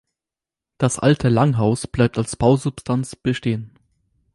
[0.79, 3.77] Das alte Langhaus bleibt als Bausubstanz bestehen.